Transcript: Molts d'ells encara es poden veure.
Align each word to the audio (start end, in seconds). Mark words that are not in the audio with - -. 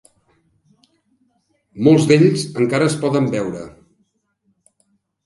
Molts 1.87 2.07
d'ells 2.11 2.45
encara 2.65 2.87
es 2.93 2.97
poden 3.05 3.29
veure. 3.35 3.63